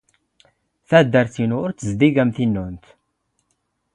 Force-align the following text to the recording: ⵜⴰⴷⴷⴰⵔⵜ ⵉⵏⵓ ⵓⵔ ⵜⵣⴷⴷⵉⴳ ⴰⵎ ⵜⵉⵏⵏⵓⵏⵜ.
ⵜⴰⴷⴷⴰⵔⵜ 0.87 1.33
ⵉⵏⵓ 1.43 1.57
ⵓⵔ 1.63 1.71
ⵜⵣⴷⴷⵉⴳ 1.77 2.15
ⴰⵎ 2.21 2.29
ⵜⵉⵏⵏⵓⵏⵜ. 2.35 2.83